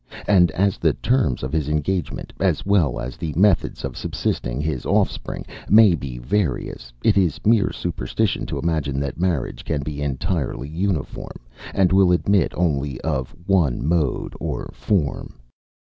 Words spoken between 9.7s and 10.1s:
be